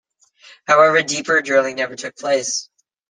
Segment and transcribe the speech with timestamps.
[0.65, 2.69] However, deeper drilling never took place.